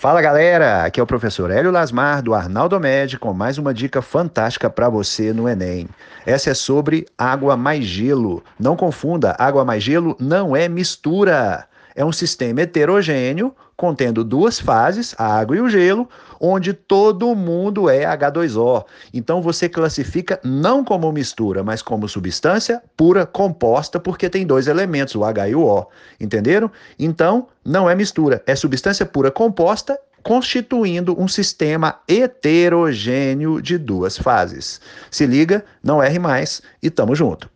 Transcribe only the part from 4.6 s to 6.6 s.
para você no Enem. Essa é